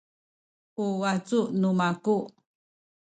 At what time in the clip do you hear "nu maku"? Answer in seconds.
1.59-2.17